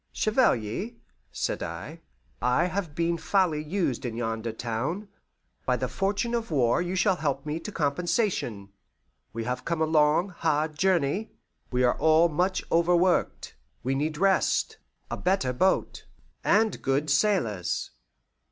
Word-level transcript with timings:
"Chevalier," 0.13 0.93
said 1.31 1.61
I, 1.61 1.99
"I 2.41 2.65
have 2.65 2.95
been 2.95 3.17
foully 3.19 3.61
used 3.63 4.03
in 4.03 4.17
yonder 4.17 4.51
town; 4.51 5.09
by 5.63 5.77
the 5.77 5.87
fortune 5.87 6.33
of 6.33 6.49
war 6.49 6.81
you 6.81 6.95
shall 6.95 7.17
help 7.17 7.45
me 7.45 7.59
to 7.59 7.71
compensation. 7.71 8.69
We 9.31 9.43
have 9.43 9.63
come 9.63 9.79
a 9.79 9.85
long, 9.85 10.29
hard 10.29 10.75
journey; 10.75 11.33
we 11.71 11.83
are 11.83 11.99
all 11.99 12.29
much 12.29 12.63
overworked; 12.71 13.55
we 13.83 13.93
need 13.93 14.17
rest, 14.17 14.77
a 15.11 15.17
better 15.17 15.53
boat, 15.53 16.07
and 16.43 16.81
good 16.81 17.11
sailors. 17.11 17.91